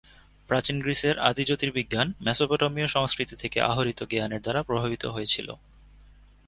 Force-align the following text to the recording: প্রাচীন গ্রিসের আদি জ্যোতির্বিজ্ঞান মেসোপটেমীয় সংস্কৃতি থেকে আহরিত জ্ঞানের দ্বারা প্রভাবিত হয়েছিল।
প্রাচীন 0.49 0.77
গ্রিসের 0.81 1.15
আদি 1.19 1.43
জ্যোতির্বিজ্ঞান 1.43 2.07
মেসোপটেমীয় 2.21 2.87
সংস্কৃতি 2.87 3.35
থেকে 3.35 3.57
আহরিত 3.61 3.99
জ্ঞানের 4.03 4.41
দ্বারা 4.41 4.61
প্রভাবিত 4.63 5.03
হয়েছিল। 5.05 5.47